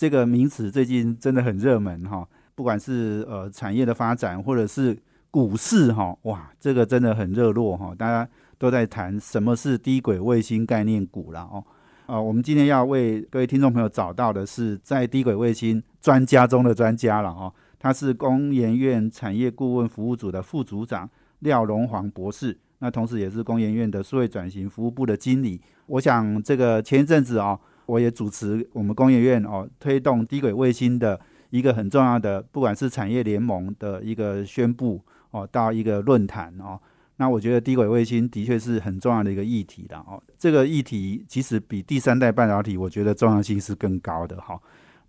[0.00, 4.96] 这个名词，最近真的很热门哈，不管是呃产业的发展，或者是
[5.30, 11.62] 股市哈，哇，这个真的很热络哈，大家都在谈什么是低轨卫星概念股了哦。
[12.06, 21.10] 啊，我们今天要为各位听众朋友找到的是在低轨卫星专家中的专家了哈，他是工研院产业顾问服务组的副组长
[21.40, 25.60] 廖荣煌博士，那同时也是工研院的数位转型服务部的经理。
[25.84, 31.18] 我想这个前一阵子啊，我也主持我们工业院哦推动低轨卫星的
[31.50, 35.00] 一个很重要的，不管是产业联盟的一个宣布
[35.32, 36.78] 哦，到一个论坛哦。
[37.16, 40.22] 那我觉得低轨卫星的确是很重要的一个议题的哦。
[40.38, 44.58] 这个议题其实比第三代半导体，我觉得重要性是更高的哈，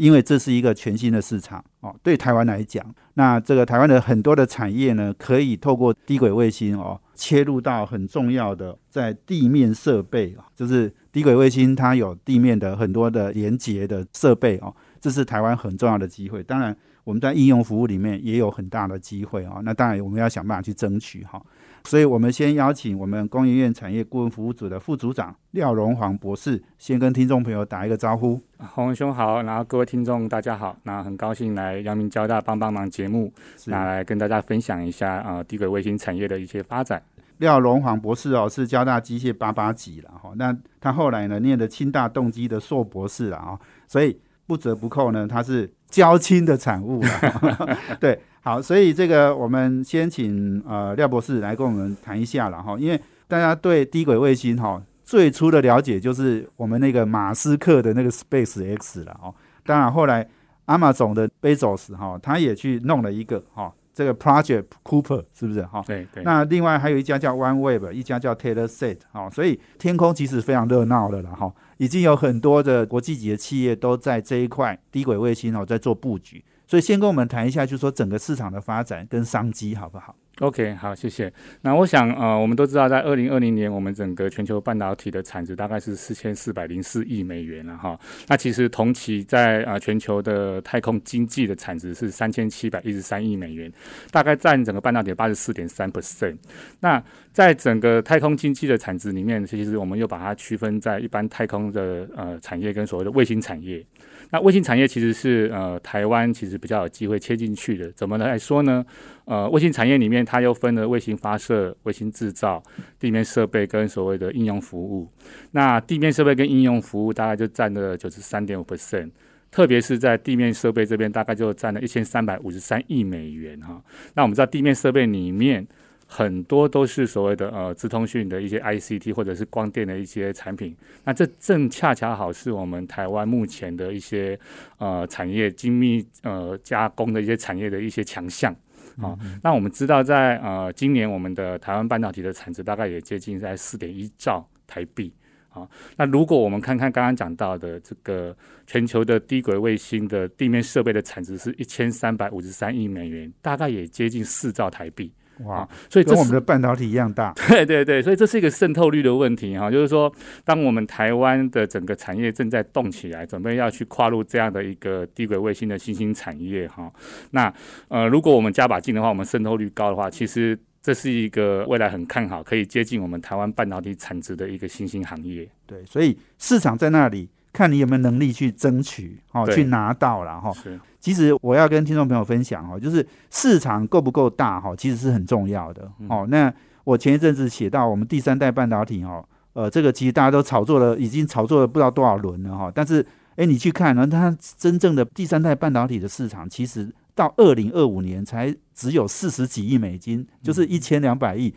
[0.01, 1.95] 因为这是一个全新的市场哦。
[2.01, 16.41] 对台湾来讲，那这个台湾的很多的产业呢，可以透过低轨卫星哦，切入到很重要的在地面设备啊，就是低轨卫星它有地面的很多的连接的设备哦，这是台湾很重要的机会。
[16.41, 19.61] 当然，我们在应用服务里面也有很大的机会啊。
[19.63, 21.39] 那当然，我们要想办法去争取哈。
[21.83, 28.39] 所以，我们先邀请我们工研院产业顾问服务组的副组长廖荣煌博士，先跟听众朋友打一个招呼。
[28.59, 33.33] 洪兄好，然后各位听众大家好，那很高兴来阳明交大帮帮忙节目，
[33.65, 37.01] 那来跟大家分享一下啊低轨卫星产业的一些发展。
[37.39, 48.19] 廖荣煌博士哦，是交大机械八八级了哈，那他后来呢念的清大动机的硕博士了啊，所以不折不扣呢，他是交青的产物了， 对。
[48.43, 60.27] 好，所以这个我们先请呃廖博士来跟我们谈一下了哈，因为大家对低轨卫星哈最初的了解就是我们那个马斯克的那个 Space X 了哦，当然后来
[60.65, 65.83] 阿玛总的 Bezos 哈他也去弄了一个哈这个 Project Cooper 是不是哈？
[65.85, 66.23] 对对。
[66.23, 76.43] 那另外还有一家叫 OneWeb，一家叫 TaylorSat 哈，所以天空其实非常热闹的了哈，已经有很多的国际级的企业都在这一块低轨卫星哦在做布局。
[76.71, 81.29] 所以先跟我们谈一下，就是说整个市场的发展跟商机好不好？OK，好，谢谢。
[81.63, 87.99] 那我想，呃，我们都知道，在二零二零年，我们整个全球半导体的产值大概是四千四百零四亿美元了哈。
[88.29, 93.69] 那其实同期在啊全球的太空经济的产值是三千七百一十三亿美元，
[94.09, 96.37] 大概占整个半导体八十四点三 percent。
[96.79, 97.03] 那
[97.33, 103.85] 在整个太空经济的产值里面，其实我们又把它区分在一般太空的呃产业跟所谓的卫星产业。
[104.31, 108.83] 那卫星产业其实是呃台湾其实比较有机会切进去的，怎么来说呢？
[109.25, 112.63] 呃，卫星产业里面它又分了卫星发射、卫星制造、
[112.97, 115.07] 地面设备跟所谓的应用服务。
[115.51, 119.11] 那地面设备跟应用服务大概就占了九十三点五 percent，
[119.51, 123.81] 特别是在地面设备这边大概就占了一千三百五十三亿美元哈。
[124.15, 125.67] 那我们知道地面设备里面。
[126.13, 134.37] 很多都是所谓的呃，资通讯的一些 ICT 或者是光电的一些产品，那这正恰恰好是我们台湾目前的一些
[134.77, 138.53] 呃产业精密呃加工的一些产业的一些强项
[139.01, 139.17] 啊。
[139.41, 145.13] 那我们知道，在呃今年我们的台湾半导体的产值大概也接近在四点一兆台币
[145.47, 145.65] 啊。
[145.95, 148.35] 那如果我们看看刚刚讲到的这个
[148.67, 155.09] 全球的低轨卫星的地面设备的产值是一千三百五十三亿美元，大概也接近四兆台币。
[155.45, 157.33] 哇，所以跟我们的半导体一样大。
[157.47, 160.11] 对对对，所以这是一个渗透率的问题哈，就是说，
[160.43, 166.91] 当我们台湾的整个产业正在动起来，准备要去跨入这样的一个低轨卫星的新兴产业哈，
[167.31, 167.53] 那
[167.87, 175.47] 呃，如果我们加把劲的话，我们渗透率高的话，其实这是一个未来很看好，可以接近我们台湾半导体产值的一个新兴行业。
[175.65, 177.29] 对，所以市场在那里。
[177.53, 180.51] 看你有没有能力去争取，哦，去拿到了哈。
[180.99, 186.27] 其实我要跟听众朋友分享哦，就是市场够不够大哈，其实是很重要的哦。
[186.29, 186.53] 那
[186.83, 192.71] 我前一阵子写到我们第三代半导体哦，呃，这个其实大家都炒作了，已经炒作了不知道多少轮了哈。
[192.73, 193.05] 但是，
[193.35, 201.53] 哎，你去看呢，它真正的第三代半导体的市场，其实到二零二五年才只有四十几亿美金，就是一千两百亿。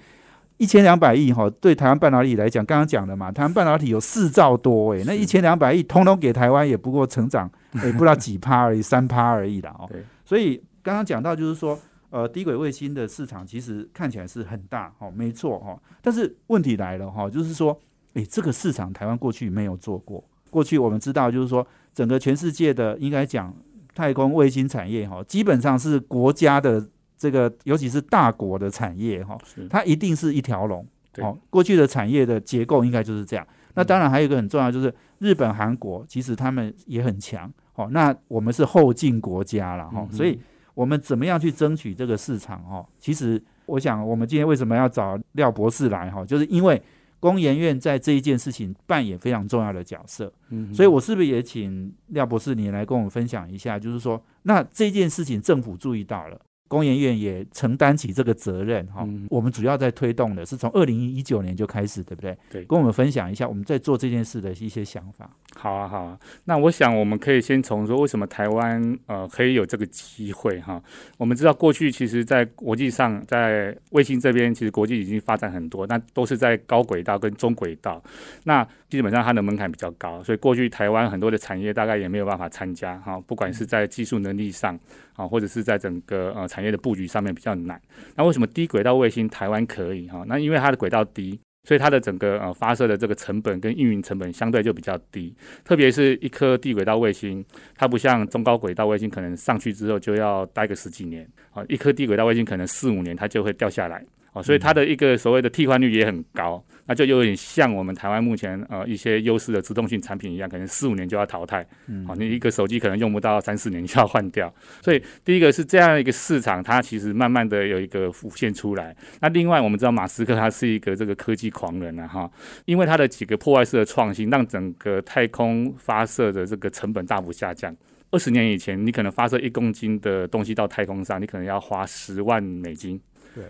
[0.56, 7.51] 一千两百亿哈，对台湾半导体来讲，刚刚讲的嘛，台湾半导体有四兆多诶，那一千两百亿通通给台湾，也不过成长
[7.85, 9.91] 也不知道几趴而已， 三趴而已啦哦。
[10.25, 11.79] 所以刚刚讲到就是说，
[12.11, 15.77] 呃，低轨卫星的市场其实看起来是很大哦，没错哈。
[16.01, 17.77] 但是问题来了哈，就是说，
[18.12, 20.23] 诶，这个市场台湾过去没有做过。
[20.51, 23.53] 过去我们知道，就是说，整个全世界的应该讲
[23.93, 29.38] 太空卫星产业哈，基本上是国家的这个，尤其是大国的产业哈，
[29.70, 30.87] 它一定是一条龙。
[31.19, 33.46] 哦，过去的产业的结构应该就是这样。
[33.75, 37.49] 那当然还有一个很重要，就是日本、韩国其实他们也很强。
[37.75, 40.38] 哦，那我们是后进国家了哈，所以
[40.75, 42.62] 我们怎么样去争取这个市场？
[42.64, 46.10] 哈，其实我想，我们今天为什么要找廖博士来？
[46.10, 46.81] 哈，就是因为
[47.20, 50.32] 工研院在这一件事情扮演非常重要的角色。
[50.50, 53.78] 嗯，所以我是不是也请廖博士你来跟我们分享一下？
[53.78, 56.40] 就是说，那这件事情政府注意到了。
[56.66, 62.37] 工研院也承担起这个责任哈，我们主要在推动的是从二零一九年就开始，对不对？
[62.50, 65.31] 对，跟我们分享一下我们在做这件事的一些想法。
[65.55, 66.19] 好啊，好啊。
[66.46, 70.82] 那我想我们可以先从说为什么台湾呃可以有这个机会哈。
[71.19, 78.02] 我们知道过去其实在国际上，在卫星这边其实国际已经发展很多，那都是在高轨道跟中轨道，
[78.44, 84.76] 那基本上它的门槛比较高，所以过去台湾很多的产业大概也没有办法参加哈，不管是在技术能力上。
[85.14, 87.81] 啊，或者是在整个呃产业的布局上面比较难。
[88.16, 90.25] 那为什么低轨道卫星台湾可以哈？
[90.26, 95.34] 那因为它的轨道低，所以它的整个呃发射的这个成本跟运营成本相对就比较低。
[95.64, 97.44] 特别是一颗低轨道卫星，
[97.76, 101.26] 它不像中高轨道卫星，可能上去之后就要待个十几年。
[101.52, 104.05] 啊，一颗低轨道卫星可能四五年它就会掉下来。
[104.32, 111.66] 啊，所以它的一个所谓的替换率也很高，那就有点像我们台湾目前呃一些优势的自动性产品一样，可能四五年就要淘汰。
[111.86, 114.52] 嗯，好，你一个手机可能用不到三四年就要换掉。
[114.82, 118.94] 所以第一个是这样一个市场，它其实慢慢的有一个浮现出来。
[119.20, 122.31] 那另外我们知道马斯克他是一个这个科技狂人啊哈，
[122.64, 127.75] 因为他的几个破坏式的创新，让整个太空发射的这个成本大幅下降。
[128.10, 133.00] 二十年以前，你可能发射一公斤的东西到太空上，你可能要花十万美金。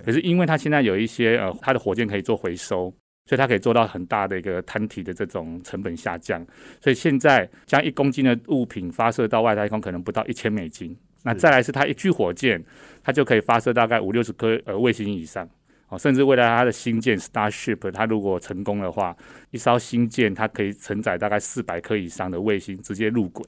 [0.03, 2.91] 可是因为它现在有一些呃，它的火箭可以做回收，
[3.27, 6.45] 所以它可以做到很大的一个摊体的这种成本下降。
[6.81, 10.97] 所以现在将一公斤的物品发射到外太空，可能不到一千美金。
[11.23, 12.63] 那再来是它一具火箭，
[13.03, 15.49] 它就可以发射大概五六十颗呃卫星以上。
[15.89, 19.17] 哦，甚至未来它的星舰 Starship，它如果成功的话，
[19.51, 23.45] 一艘星舰它可以承载大概四百颗以上的卫星直接入轨。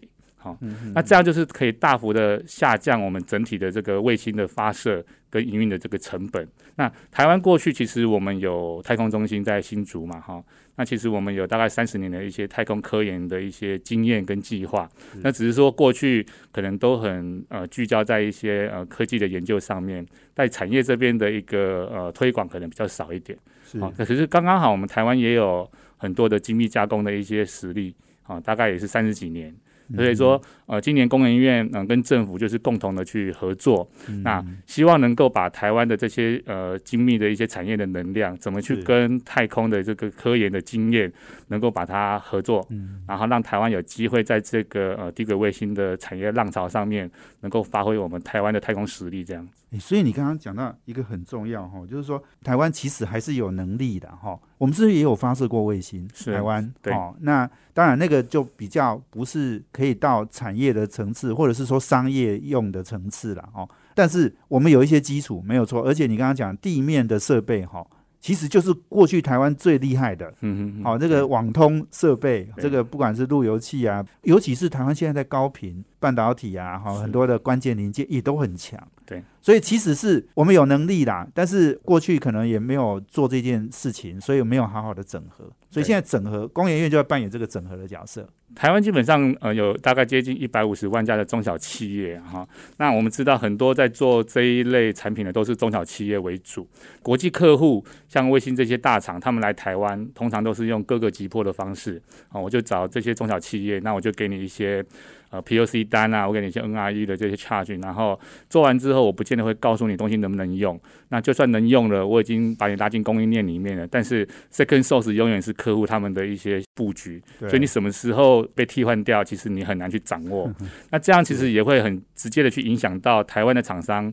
[0.46, 0.56] 好，
[0.94, 6.46] 那这样就是可以大幅的下降我们整体的这个卫星的发射跟营运的这个成本。
[6.76, 10.40] 那台湾过去其实我们有太空中心在新竹嘛，哈，
[10.76, 14.88] 那其实我们有大概三十年的一些太空科研的一些经验跟计划。
[15.22, 23.36] 那只是说过去可能都很呃聚焦在一些呃科技的研究上面，在产业这边的一个呃推广可能比较少一点。
[23.80, 29.52] 啊，可是刚刚好我们台湾也有很多的精密加工的一些实力，啊，大概也是三十几年。
[29.94, 33.88] 所以说，呃，今年工研院嗯跟政府就是共同的去合作，
[34.22, 41.12] 那希望能够把台湾的这些呃精密的一些产业的能量，怎么去跟太空的这个科研的经验，
[41.48, 42.66] 能够把它合作，
[43.06, 47.08] 然后让台湾有机会在这个呃低轨卫星的产业浪潮上面，
[47.42, 49.46] 能够发挥我们台湾的太空实力这样。
[49.78, 54.38] 所以你刚刚讲到一个很重要哈，就是说台湾其实还是有能力的哈。
[54.56, 56.08] 我们是不是也有发射过卫星？
[56.24, 63.68] 台湾哦，那当然那个就比较不是可以到产业的层次，或者是说商业用的层次了哦。
[63.94, 67.86] 但是我们有一些基础没有错，而且你刚刚讲地面的设备哈。
[68.26, 88.26] 其实就是过去台湾最厉害的，嗯嗯，好，这个网通设备，这个不管是路由器啊，尤其是台湾现在在高频半导体啊，哈，很多的关键零件也都很强，对，所以其实是我们有能力啦，但是过去可能也没有做这件事情，所以没有好好的整合，所以现在整合工研院就要扮演这个整合的角色。
[88.54, 96.66] 台湾基本上呃有大概接近一百五十万家的中小企业哈，那我们知道很多在做这一类产品的都是中小企业为主，
[97.02, 104.82] 国际客户像卫星这些大厂，他们来台湾通常都是用各个急迫的方式啊，我就找这些中小企业，那我就给你一些。
[105.30, 108.18] 呃，POC 单啊，我给你一些 NRE 的这些 charge，然后
[108.48, 110.80] 做完之后，我不见得会告诉你东西能不能用。
[111.08, 113.86] 那就算能用了，我已经把你拉进供应链里面了。
[113.86, 120.50] 但是 second source 永远是客户他们的一些布局，所以你什么时候被替换掉，其实你很难去掌握。
[120.90, 124.12] 那这样其实也会很直接的去影响到台湾的厂商。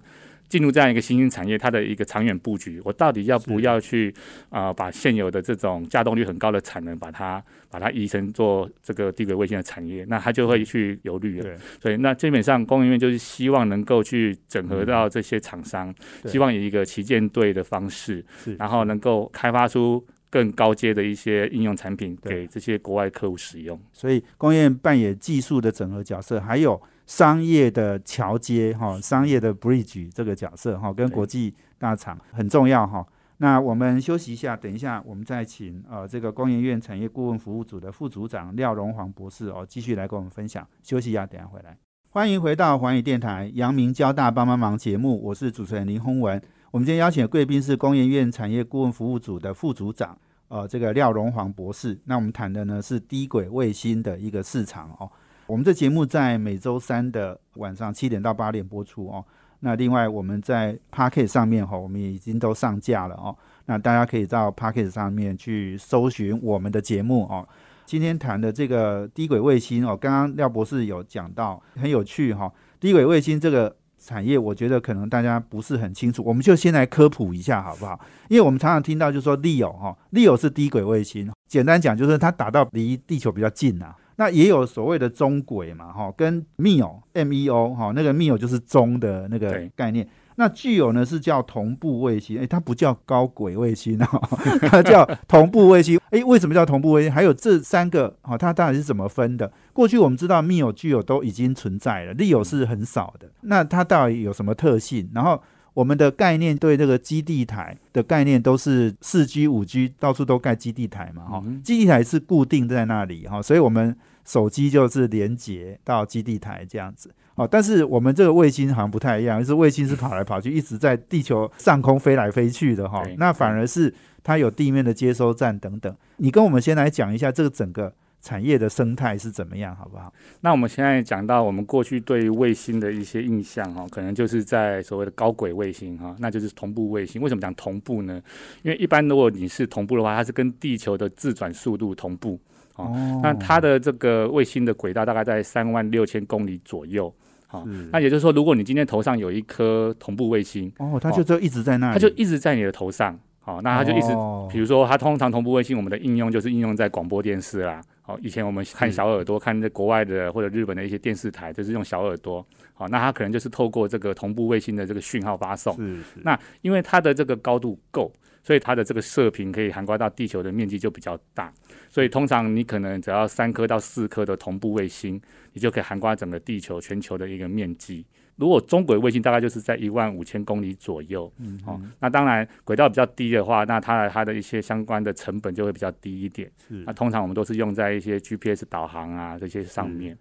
[0.54, 4.14] 进入这样一个新兴产业，它的一个长远布局，我到底要不要去
[4.52, 4.72] 啊？
[4.72, 11.58] 把现有的这种稼动率很高的产能，把它把它移成做这个低轨卫星的产业，那他就会去犹豫了。
[11.82, 15.92] 所以那基本上工业院就是希望能够去整合到这些厂商，
[16.28, 18.24] 希望以一个旗舰队的方式，
[18.60, 23.82] 然后能够开发出更高阶的一些应用产品给这些国外客户使用。
[23.92, 26.80] 所以工业院扮演技术的整合角色，还有。
[27.06, 33.06] 商业的桥接哈，商业的 bridge 这个角色哈，跟国际大厂很重要哈。
[33.38, 40.66] 那我们休息一下，等一下我们再请呃这个工研院产业顾问服务组的副组长廖荣煌博士哦，继续来跟我们分享。
[40.82, 41.78] 休息一下，等下回来。
[42.10, 46.42] 欢迎回到环宇电台阳明交大帮帮忙节目，我是主持人林宏文。
[46.72, 50.18] 我们今天邀请的贵宾是工研院产业顾问服务组的副组长，
[50.48, 52.00] 呃，这个廖荣煌博士。
[52.06, 55.12] 那我们谈的呢是低轨卫星的一个市场哦。
[55.46, 59.24] 我们这节目在每周三的晚上七点到八点播出哦。
[59.60, 63.36] 那另外我们在 p a c k e t 上面哈，我们也已经都上架了哦。
[63.66, 67.48] 那大家可以到 p a c k e t 上面去搜寻我们的节目哦。
[67.86, 72.52] 今天谈的这个低轨卫星哦，刚刚廖博士有讲到，很有趣哈。
[72.80, 78.00] 低轨卫星这个产业，我觉得可能大家不是很清楚，我们就先来科普一下好不好？
[78.30, 83.96] 因为我们常常听到就说 LEO 哈，LEO 是低轨卫星，简单讲就是它打到离地球比较近啊。
[84.16, 90.08] 那也有所谓的中轨嘛哈，跟 MEO MEO 哈，那个 MEO 就是中的那个概念。
[90.36, 94.08] 那具有呢是叫同步卫星，诶，它不叫高轨卫星哦，
[94.68, 96.00] 它叫同步卫星。
[96.10, 97.12] 诶，为什么叫同步卫星？
[97.12, 99.52] 还有这三个，哈，它到底是怎么分的？
[99.74, 103.30] 过去我们知道密友、具有都已经存在了，利友是很少的。
[103.42, 105.08] 那它到底有什么特性？
[105.14, 105.40] 然后
[105.74, 117.10] 我们的概念对这个基地台的概念都是四 G、五 G，到处都盖基地台嘛，哈，基地台是固定在那里，哈，所以我们手机就是连接到基地台这样子。
[117.36, 123.04] 哦，但是我们这个卫星好像不太一样，就是卫星是跑来跑去，一直在地球上空飞来飞去的哈。
[123.18, 123.92] 那反而是
[124.24, 125.96] 它有地面的接收站等等。
[126.18, 127.92] 你跟我们先来讲一下这个整个
[128.24, 130.12] 产业的生态是怎么样，好不好？
[130.40, 137.22] 那我们现在讲到我们过去对卫星的一些印象哈，可能就是在所谓的高轨卫星哈，那就是同步卫星。
[137.22, 138.22] 为什么讲同步呢？
[138.62, 142.40] 因为一般如果你是同步的话，它是跟地球的自转速度同步
[142.78, 143.20] 哦。
[143.22, 147.14] 那它的这个卫星的轨道大概在三万六千公里左右。
[147.46, 153.20] 好，那也就是说，如果你今天头上有一颗同步卫星，哦，它就就一直在那里，它就一直在你的头上。
[153.42, 154.08] 好，那它就一直，
[154.50, 157.82] 比如说，它通常同步卫星，我们的应用就是应用在广播电视啦。
[158.04, 162.46] 好，以前我们看小耳朵，看在国外的或者日本的一些电视台，就是用小耳朵。
[162.74, 165.76] 好，那它可能就是透过这个同步卫星的这个讯号发送。
[165.78, 166.04] 是是。
[166.22, 168.14] 那因为它的这个高度够。
[168.46, 171.50] 所以它的这个射频可以涵盖到地球的面积就比较大，
[171.90, 175.18] 所以通常你可能只要三颗到四颗的同步卫星，
[175.54, 178.06] 你就可以涵盖整个地球全球的一个面积。
[178.36, 186.52] 如果中轨卫星大概就是在一万五千公里左右，嗯，哦，那当然轨道比较低的话，那它的它的一些相关的成本就会比较低一点。
[186.86, 190.18] 那通常我们都是用在一些 GPS 导航啊这些上面。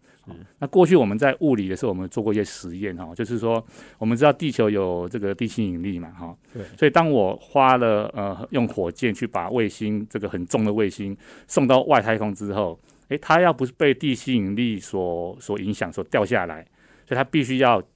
[0.61, 3.64] 那过去我们在物理的时候，我们做过一些实验哈，就是说
[3.99, 11.16] 我们知道地球有这个地心引力嘛哈，对，所以当我花了呃用火箭去把卫星这个很重的卫星
[11.49, 12.78] 送到外太空之后，
[13.09, 16.64] 诶，它要不是被地心引力所所影响所掉下来，
[17.04, 17.87] 所以它必须要转，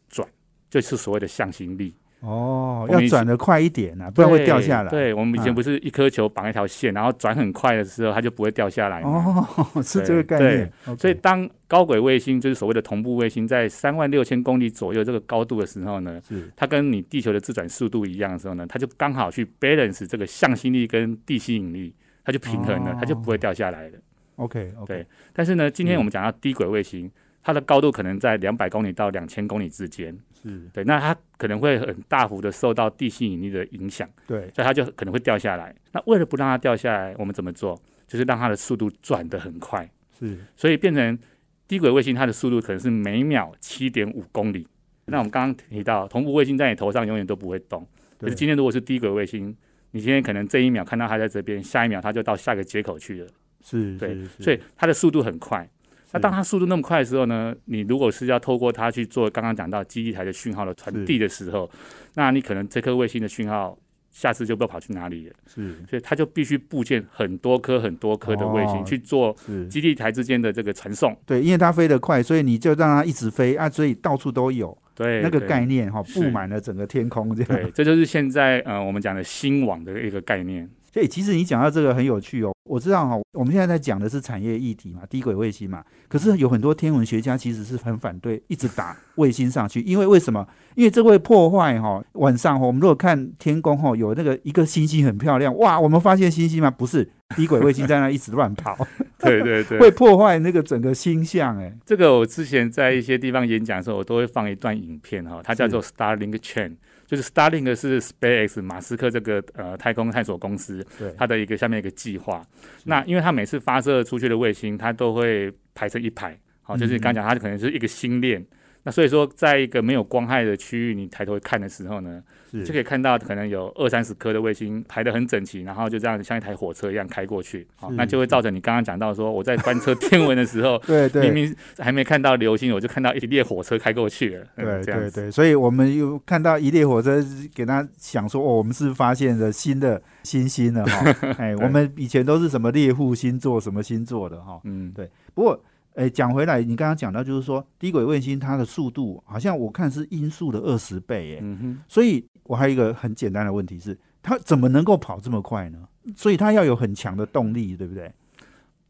[0.81, 1.95] 就是所谓的向心力。
[2.21, 4.89] 哦，要转的快一点啊，不然会掉下来。
[4.89, 9.03] 对，我们以前不是一颗球绑一条线，然后转很快的时候，它就不会掉下来。
[9.03, 9.47] 哦，
[9.85, 10.73] 是这个概念。
[10.99, 16.19] 所以当高轨卫星就是所谓的同步卫星，在三万六千公里左右这个高度的时候呢，
[16.57, 23.99] 它跟你地球的自转速度一样的时候呢，它就刚好去 balance 这个向心力跟地吸引力，它就平衡了，它就不会掉下来了。
[24.37, 24.87] OK，OK。
[24.87, 27.11] 对，但是呢，今天我们讲到低轨卫星。
[27.47, 30.13] 它的高度可能在两百公里到两千公里之间，
[30.49, 35.75] 是对，那它可能会很大幅的受到地心引力的影响，对，所以它就可能会掉下来。
[35.93, 37.81] 那为了不让它掉下来，我们怎么做？
[38.07, 41.19] 就是让它的速度转得很快，是，所以变成
[41.67, 44.65] 低轨卫星，它的速度可能是每秒七点五公里。
[45.07, 47.85] 那我们刚刚提到同步卫星在你头上永远都不会动，
[48.19, 49.57] 可是今天如果是低轨卫星，
[49.91, 53.29] 你今天可能这一秒看到它在这边，下一秒它就到下个接口去了，
[53.63, 55.69] 是，对，所以它的速度很快。
[56.17, 57.55] 那当它速度那么快的时候呢？
[57.67, 61.71] 你如果是要透过它去做刚刚讲到基地台的讯号的传递的时候，
[62.15, 63.79] 那你可能这颗卫星的讯号
[64.11, 65.35] 下次就不知道跑去哪里了。
[65.47, 69.37] 是，所以它就必须部件很多颗很多颗的卫星去做
[69.69, 71.17] 基地台之间的这个传送。
[71.27, 74.77] 对，因为它飞得快，所以你就让它一直飞啊，所以到处都有。
[74.95, 77.63] 对，那个概念哈，布满了整个天空这样。
[77.63, 80.69] 对，这就是现在呃我们讲的星网的一个概念。
[80.97, 82.55] 所以其实你讲到这个很有趣哦。
[82.65, 85.85] 我知道哈，我们现在在讲的是产业议题嘛，低轨卫星嘛。
[86.09, 90.49] 可是有很多天文学家其实是很反对一直打卫星上去，因为为什么？
[90.75, 96.71] 因为这会破坏哈晚上哈，我们如果看天空哈，有那个一个星星很漂亮哇，我们发现星星吗？
[96.71, 98.75] 不是，低轨卫星在那一直乱跑，
[99.21, 101.71] 对对对，会破坏那个整个星象哎。
[101.85, 106.77] 这个我之前在一些地方演讲的时候，我都会放一段影片哈，它叫做 Starlink Chain。
[107.07, 111.15] 就是 Starlink 是 SpaceX 马斯克这个呃太空探索公司，对。
[111.17, 112.45] 它的一个下面一个计划。
[112.85, 118.45] 那因为它每次发射出去的卫星，它都会排成一排，好，就是刚讲它可能是一个星链，
[118.87, 122.23] 那所以说，在一个没有光害的区域，你抬头看的时候呢，
[122.65, 137.21] 就可以看到可能有二三十颗的卫星排得很整齐，然后就这样像一台火车一样开过去，好，那就会造成你刚刚讲到说，我在观测天文的时候，对对，明明还没看到流星，我就看到一列火车开过去了，对对对，所以我们又看到一列火车，
[137.53, 145.61] 给他想说，哦，我们是发现了新的星星了哈， 哎，我们以前都是什么猎户星座什么星座的哈，嗯，对，不过。
[145.97, 155.89] 哎，讲回来，你刚刚讲到，就是说低轨卫星它的速度好像我看是音速的二十倍，哎，嗯哼，所以我还有一个很简单的问题是，它怎么能够跑这么快呢？
[156.15, 158.13] 所以它要有很强的动力，对不对？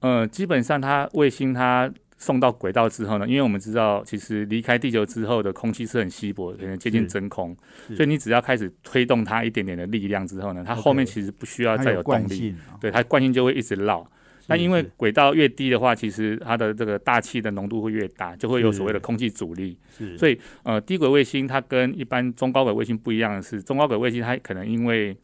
[0.00, 7.56] 呃，基本上它卫星它送到轨道之后呢，因为我们知道，其实离开地球之后的空气是很稀薄，可能接近真空，
[7.94, 14.04] 所以你只要开始推动它一点点的力量之后呢，它后面其实不需要再有动力，对它惯性就会一直绕。
[14.48, 19.76] 那因为轨道越低的话，其实它的这个大气的浓度会越大，就会有所谓的空气阻力。
[19.90, 25.16] 是，所以呃，低轨卫星它跟一般中高轨卫星不一样的是，中高轨卫星它可能因为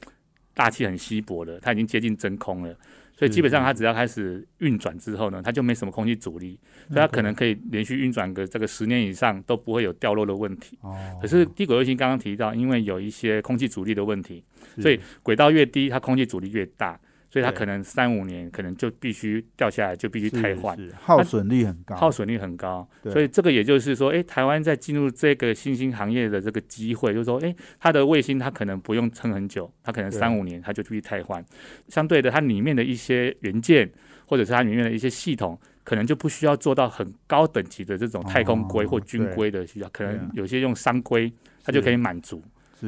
[0.54, 2.76] 大气很稀薄了，它已经接近真空了，
[3.16, 10.76] 所以基本上它只要开始运转之后呢，它就没什么空气阻力，所以它可能可以连续运转个这个十年以上都不会有掉落的问题。
[10.82, 10.96] 哦。
[11.20, 14.42] 可是低轨卫星刚刚提到，因为有一些空气阻力的问题，
[14.80, 16.98] 所以轨道越低，它空气阻力越大。
[17.32, 22.86] 所以它可能三五年可能就必须掉下来，就必须汰换，耗损率很高，耗损率很高。
[23.04, 31.42] 所以这个也就是说，哎，台湾在进入这个新兴行业的这个机会，就是说，哎，它的卫星它可能不用撑很久，它可能三五年它就必须汰换。
[31.88, 33.90] 相对的，它里面的一些元件
[34.26, 41.32] 或者是它里面的一些系统，可能就不需要做到很高等级的这种太空规或军规的需要，可能有些用商规，
[41.64, 42.42] 它就可以满足。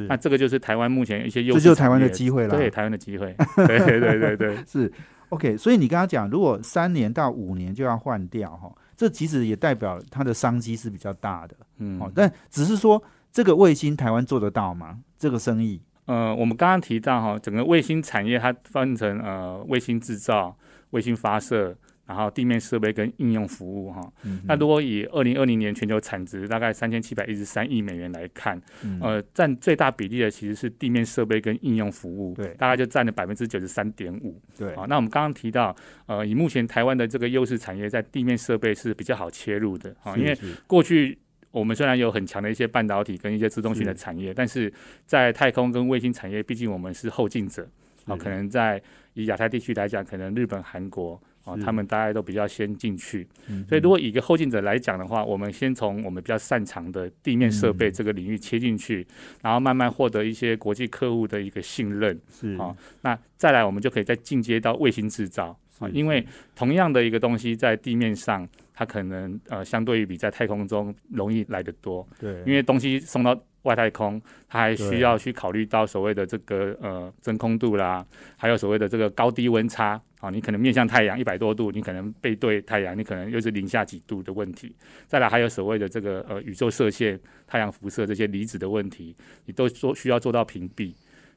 [0.07, 2.49] 那这个就是台湾目前一些优势，这就是台湾的机会了。
[2.49, 3.35] 对，台湾的机会。
[3.55, 4.91] 对对对对，是
[5.29, 5.57] OK。
[5.57, 11.55] 所以你刚刚讲，如果三年到五年就要换掉哈，这其实也代表它的商机是比较大的。
[11.79, 14.99] 嗯，哦，但只是说这个卫星台湾做得到吗？
[15.17, 15.81] 这个生意？
[16.05, 20.57] 呃，我们刚刚提到哈，整个卫星产业它分成呃卫星制造、
[20.91, 21.75] 卫星发射。
[22.05, 24.13] 然后地面设备跟应用服务哈，
[24.45, 28.61] 那如果以二零二零年全球产值大概三千七百一十三亿美元来看，
[29.01, 35.75] 呃，占最大比例的其实是地面设备跟应用服务，对，大概就占了百分之九十三点五，对，啊，那我们刚刚提到，
[36.05, 41.17] 呃，以目前台湾的这个优势产业，在地面设备是比较好切入的，啊，因为过去
[41.49, 44.71] 我们虽然有很强的一些半导体跟一些自动性的产业，但是
[45.07, 47.67] 在太空跟卫星产业，毕竟我们是后进者，
[48.05, 48.79] 啊，可能在
[49.15, 51.19] 以亚太地区来讲，可能日本、韩国。
[51.45, 53.25] 哦，他们大概都比较先进去，
[53.69, 59.05] 所以如果以一个后进者来讲的话，我们先从我们比较擅长的地面设备这个领域切进去，
[59.41, 62.55] 然后慢慢获得一些国际客户的一个信任，是。
[62.57, 73.39] 啊，那再来我们就可以再进阶到卫星制造啊，因为同样的一个东西在地面上，它可能呃相对于比在太空中容易来得多，对，因为东西送到。
[73.65, 78.05] 外太空，它还需要去考虑到所谓的这个呃真空度啦，
[78.37, 84.75] 还有所谓的这个高低温差啊，你可能面向太阳一百多度，你可能背对太阳，你可能又是零下几度的问题。
[85.07, 89.15] 再来还有所谓的这个呃宇宙射线、太阳辐射这些离子的问题，
[89.47, 90.93] 你都做需要做到屏蔽。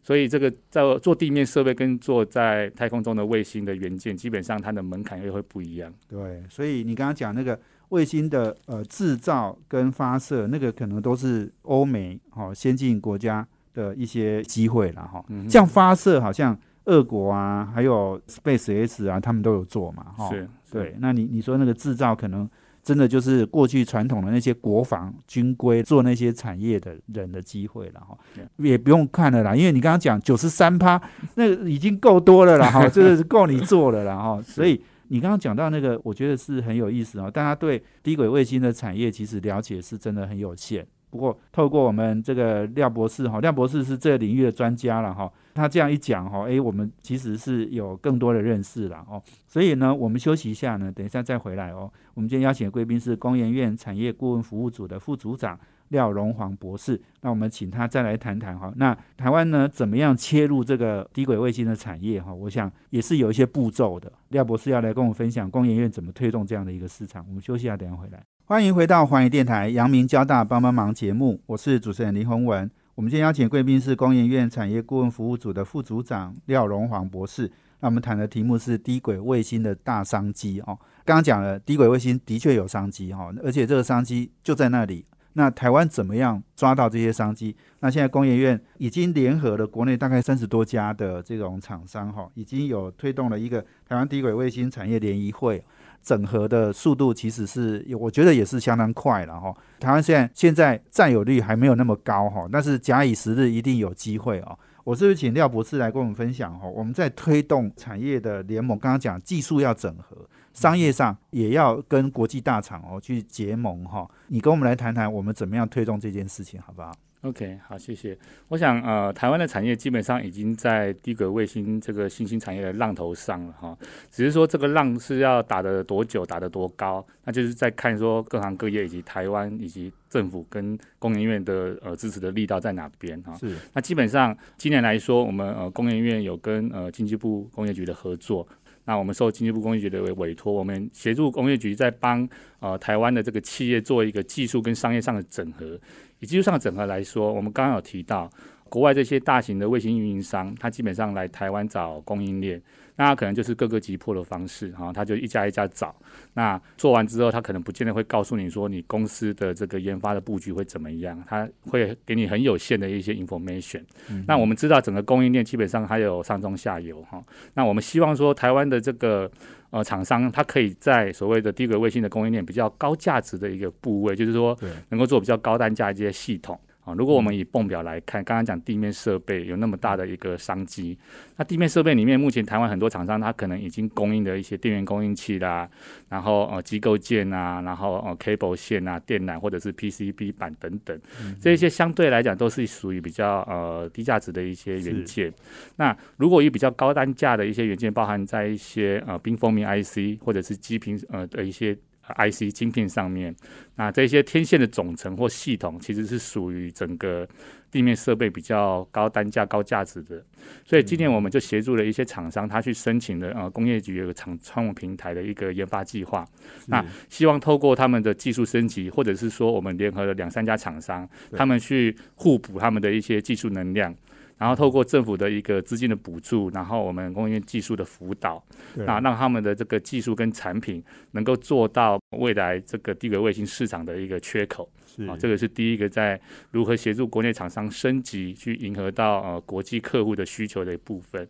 [0.08, 5.92] 所以这个在做地面设备跟做在太空中的卫星的元件，基本上它的门槛又会不一样。
[6.08, 7.58] 对，所以你刚刚讲那个。
[7.90, 15.24] 卫星的呃制造跟发射，那个可能都是欧美哈先进国家的一些机会了哈。
[15.48, 20.28] 像发射，好像俄国啊，还有 Space X 啊，他们都有做嘛哈。
[20.28, 20.96] 是，对。
[20.98, 22.46] 那你你说那个制造，可能
[22.88, 28.16] 真的就是过去传统的那些国防军规做那些产业的人的机会了哈。
[28.56, 30.98] 也不用看了啦，因为你刚刚讲九十三趴，
[31.34, 34.80] 那已经够多了啦 哈，就是够你做了啦哈，所以。
[35.10, 37.30] 你刚刚讲到那个，我觉得是很有意思哦。
[37.30, 40.86] 大家对低轨卫星的产业其实了解是真的很有限。
[41.10, 45.30] 不过透过我们这个廖博士哈，廖博士是这个领域的专家了哈。
[45.54, 49.22] 他这样一讲哈，诶，我们其实是有更多的认识了哦。
[49.46, 51.90] 所以呢，我们休息一下呢，等一下再回来哦。
[52.14, 55.58] 我们今天邀请的贵宾是工研院产业顾问服务组的副组长。
[55.88, 58.70] 廖荣煌博士，那我们请他再来谈谈哈。
[58.76, 62.30] 那台湾呢，怎么样切入这个低轨卫星的产业哈？
[62.30, 64.12] 我想也是有一些步骤的。
[64.28, 67.24] 廖博士要来跟我分享工研院怎么推动这样的一个市场。
[67.26, 68.22] 我们休息一下，等下回来。
[68.48, 72.70] 欢迎回到环宇电台阳明交大帮帮忙节目，我是主持人林宏文。
[72.94, 77.52] 我们今天邀请贵宾是工研院产业顾问服务组的副组长廖荣煌博士。
[77.80, 80.78] 那我们谈的题目是低轨卫星的大商机哦。
[81.04, 85.04] 刚刚讲了，低轨卫星的确有商机哈，而且这个商机就在那里。
[85.34, 87.54] 那台湾怎么样抓到这些商机？
[87.80, 95.62] 那现在工研院已经联合了国内大概三十多家的这种厂商，哈，已经有推动了一个台湾低轨卫星产业联谊会。
[96.02, 99.54] 整合的速度其实是，我觉得也是相当快了哈。
[99.78, 104.58] 台湾现在现在占有率还没有那么高哈，但是假以时日，一定有机会哦。
[104.84, 106.66] 我是不是请廖博士来跟我们分享哈？
[106.66, 110.16] 我们在推动产业的联盟，刚刚讲技术要整合，
[110.54, 114.08] 商业上也要跟国际大厂哦去结盟哈。
[114.28, 116.90] 你跟我们来谈谈，我们怎么样推动这件事情，好不好
[117.22, 118.16] ？OK，好，谢谢。
[118.46, 123.76] 我想，呃，台湾的产业基本上已经在低轨卫星这个新兴产业的浪头上了哈。
[124.10, 133.34] 只是说这个浪是要打得多久、打得多高，那就是在看说各行各业以及台湾以及政府跟工研院的呃支持的力道在哪边哈。
[133.34, 133.56] 是。
[133.72, 138.46] 那基本上今年来说，我们呃工研院有跟呃经济部工业局的合作。
[138.84, 142.26] 那我们受经济部工业局的委托，我们协助工业局在帮
[142.58, 145.78] 呃台湾的这个企业做一个技术跟商业上的整合。
[146.20, 148.30] 以技术上整合来说，我们刚刚有提到，
[148.68, 152.60] 国外这些大型的卫星运营商，他基本上来台湾找供应链。
[152.98, 155.94] 那他可能就是各个击破的方式，哈，他就一家一家找。
[156.34, 163.84] 那做完之后，他可能不见得会告诉你说你公司的这个研发的布局会怎么样，他会给你很有限的一些 information。
[164.26, 167.22] 那我们知道整个供应链基本上还有上中下游，哈。
[167.54, 169.30] 那我们希望说台湾的这个
[169.70, 174.58] 呃厂商，它可以在所谓的低轨卫星的供应链比较高价值的一个部位，就是说
[174.88, 176.58] 能够做比较高单价一些系统。
[176.88, 180.96] 啊，如果我们以泵表来看，刚刚讲地面设备有那么大的一个商机，
[181.36, 185.68] 那地面设备里面，目前台湾很多厂商，它可能已经供应的一些电源供应器啦，
[186.08, 190.98] 然后呃机构件啊，然后呃 cable 线啊，电缆或者是 PCB 板等等，
[191.40, 195.30] 这一些相对来讲都是属于比较呃低价值的一些元件。
[195.76, 201.76] 那如果以比较高单价的一些元件，包含在一些呃冰封面 IC 或者是基频呃的一些。
[202.16, 203.34] IC 晶片上面，
[203.76, 207.28] 那这些天线的总成或系统，其实是属于整个
[207.70, 210.22] 地面设备比较高单价、高价值的。
[210.64, 216.26] 所以今年我们就协助了一些厂商，他去申请了呃工业局有个厂创平台的一个研发计划。
[216.66, 223.94] 那希望透过他们的技术升级，或者是说我们联合了两三家厂商，他们去互补他们的一些技术能量。
[224.38, 228.42] 然后透过政府的一个资金的补助，然后我们工业技术的辅导，
[228.76, 234.70] 那让他们的这个技术跟产品能够做到未来这个低轨卫星市场的一个缺口。
[235.06, 236.20] 啊，这个是第一个在
[236.50, 241.28] 如何协助国内厂商升级，去迎合到呃国际客户的需求的一部分。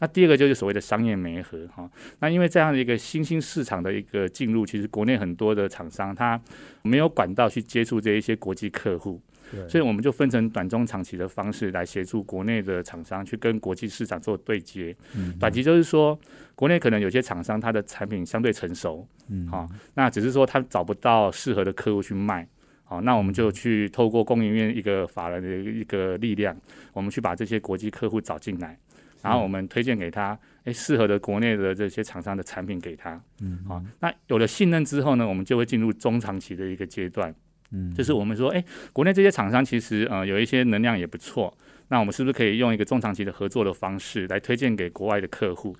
[0.00, 1.88] 那第二个就是所谓的商业媒合哈。
[2.18, 6.40] 那因为这样的一个新兴市场的一个进入，其实国内很多的厂商他
[6.82, 9.20] 没有管道去接触这一些国际客户。
[9.68, 14.94] 所以我们就分成短中长期的方式来协助国内的厂商去跟国际市场做对接。
[15.38, 16.18] 短期就是说，
[16.54, 19.06] 国内可能有些厂商他的产品相对成熟，
[19.50, 22.46] 好，那只是说他找不到适合的客户去卖，
[22.84, 26.56] 好，那我们就去透过供应链一个法人的一个力量，
[26.92, 28.78] 我们去把这些国际客户找进来，
[29.22, 37.34] 然后我们推荐给他，哎，适合的国内的这些厂商的产品给他，嗯，好，那有了信任之后呢，我们就会进入中长期的一个阶段。
[37.74, 41.52] 嗯，就是我们说，哎，国内这些厂商其实呃有一些能量也不错，
[41.88, 45.76] 那我们是不是可以用一个中长期的合作的方式来推荐给国外的客户？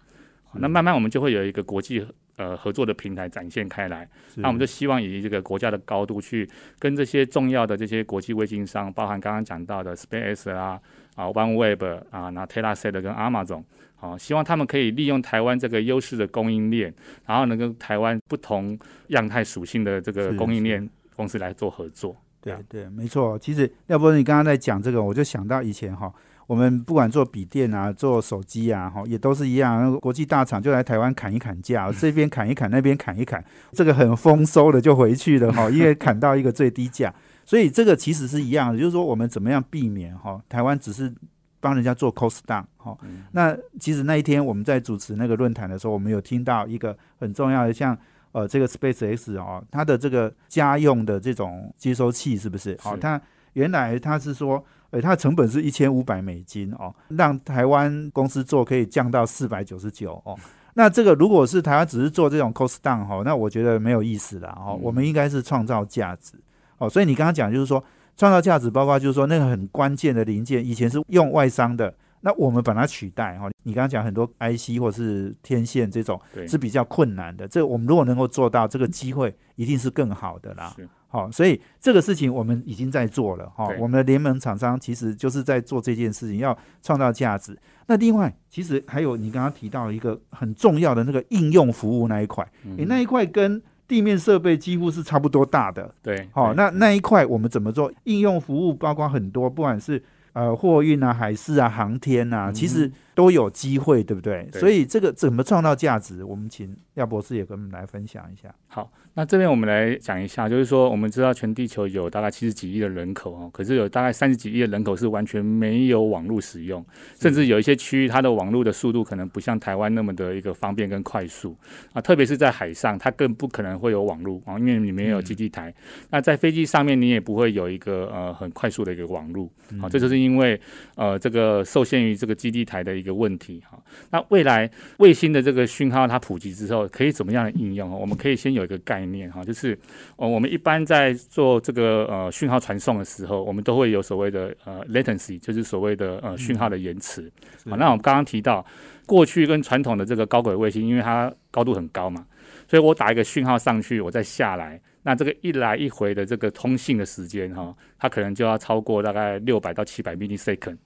[0.56, 4.08] 那慢慢我们就会有一个国际呃合作的平台展现开来。
[4.36, 10.80] 那我们就希望以这个国家的高度去跟这些重要的这些国际卫星商，包含刚刚讲到的 Space 啊
[11.16, 13.64] 啊 OneWeb 啊，那 Telesat 跟 Amazon，
[13.96, 16.94] 好，希望他们可以利用台湾这个优势的供应链，
[17.26, 18.78] 然后能跟台湾不同
[19.08, 20.88] 样态属性的这个供应链。
[21.16, 23.38] 公司来做合作，对对，没错。
[23.38, 26.12] 其实廖博士，你刚刚在讲这个，我就想到以前哈，
[26.46, 29.98] 我们不管做笔电啊，做手机啊，哈，也都是一样。
[30.00, 37.14] 国际大厂就来台湾砍一砍价，这边砍一砍，那边砍一砍，这个很丰收的就回去了哈，因为砍到一个最低价。
[37.46, 41.14] 所以这个其实是一样的，就是说我们怎么样避免哈，台湾只是
[41.60, 42.96] 帮人家做 cost down 哈。
[43.32, 47.96] 那其实那一天我们在主持那个论坛的时候，我们有听到一个很重要的像。
[48.34, 52.76] 呃，这个 Space X 哦，它的这个家用的这种接收器是不是？
[52.82, 53.20] 哦，它
[53.52, 60.36] 原来它是说，呃，它的成本是一千五百美金哦，让台湾公司做可以降到四百九十九哦。
[60.74, 64.76] 那这个如果是台湾只是做这种 cost down 哈，那我觉得没有意思了哦。
[64.82, 66.32] 我们应该是创造价值
[66.78, 66.90] 哦。
[66.90, 67.84] 所以你刚刚讲就是说，
[68.16, 71.94] 创造价值包括就是说那个很关键的零件，以前是用外商的。
[72.24, 80.74] 那我们把它取代哈，你刚刚讲很多 IC 或是天线这种是比较困难的，这我们如果能够做到，这个机会一定是更好的啦。
[81.06, 83.68] 好，所以这个事情我们已经在做了哈。
[83.78, 87.56] 我们的联盟厂商其实就是在做这件事情，要创造价值。
[87.86, 95.94] 那另外，其实还有你刚刚提到一个很重要的那个应用服务那一块，你那一块跟地面设备几乎是差不多大的。
[96.02, 97.92] 对，好，那那一块我们怎么做？
[98.04, 100.02] 应用服务包括很多，不管是
[100.34, 104.48] 呃货运啊、海事啊、航天啊，其实都有机会，对不对？
[104.50, 108.52] 对所以这个怎么创造价值，我们请廖博士也跟我们来分享一下。
[108.66, 116.84] 好，那这边我们来讲一下，就是说我们知道全地球有大概七十几亿的人口哦，可是有大概三十几亿的人口是完全没有网络使用，
[117.20, 121.56] 甚至有一些区域它的网络的速度可能不像台湾那么的一个方便跟快速
[121.92, 125.72] 啊，特别是在海上，它更不可能会有网络啊，因为你没有基地台。
[126.10, 129.48] 那在飞机上面，你也不会有一个呃很快速的一个网络，
[129.80, 130.60] 好、这就是因为
[130.96, 137.92] 呃这个受限于这个基地台的一个问题哈、那未来卫星的这个讯号它普及之后，可以怎么样的应用？
[137.92, 139.78] 哦我们可以先有一个概念哈，就是
[140.16, 147.30] 呃我们一般在做这个呃讯号传送的时候，我们都会有所谓的呃 latency，就是所谓的呃讯号的延迟。
[147.68, 148.64] 好，那我们刚刚提到
[149.06, 152.26] 过去跟传统的这个高轨卫星，因为它高度很高嘛，
[152.66, 154.80] 所以我打一个讯号上去，我再下来。
[155.06, 160.78] 那这个一来一回的这个通信的时间哈，它可能就要超过大概六百到七百 millisecond，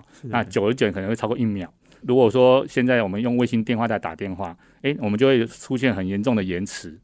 [0.00, 1.72] 好，那久而久之可能会超过一秒。
[2.02, 6.98] 如果说现在我们用卫星电话在打电话，诶，我们就会出现很严重的延迟。